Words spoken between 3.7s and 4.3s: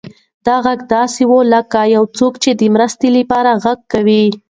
کوي.